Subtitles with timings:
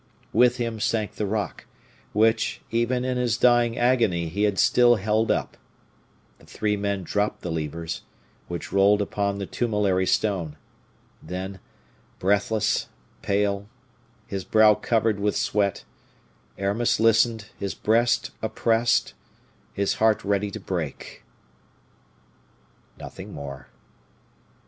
[0.33, 1.67] With him sank the rock,
[2.11, 5.57] which, even in his dying agony he had still held up.
[6.39, 8.01] The three men dropped the levers,
[8.47, 10.55] which rolled upon the tumulary stone.
[11.21, 11.59] Then,
[12.17, 12.87] breathless,
[13.21, 13.69] pale,
[14.25, 15.83] his brow covered with sweat,
[16.57, 19.13] Aramis listened, his breast oppressed,
[19.71, 21.23] his heart ready to break.
[22.99, 23.67] Nothing more.